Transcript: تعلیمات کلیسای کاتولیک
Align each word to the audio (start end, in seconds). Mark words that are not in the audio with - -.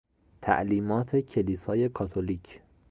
تعلیمات 0.41 1.15
کلیسای 1.15 1.89
کاتولیک 1.89 2.61